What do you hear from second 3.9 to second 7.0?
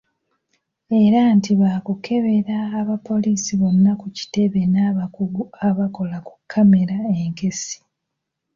ku kitebe n’abakugu abakola ku kkamera